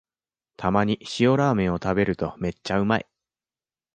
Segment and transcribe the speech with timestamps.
[0.57, 3.05] たまに塩ラーメンを食べるとめっちゃうまい